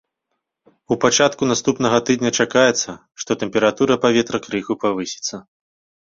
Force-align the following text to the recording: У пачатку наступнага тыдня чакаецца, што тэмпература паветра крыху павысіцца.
У 0.95 0.95
пачатку 1.03 1.49
наступнага 1.51 1.97
тыдня 2.07 2.31
чакаецца, 2.39 2.91
што 3.25 3.31
тэмпература 3.45 4.01
паветра 4.09 4.37
крыху 4.49 4.81
павысіцца. 4.87 5.35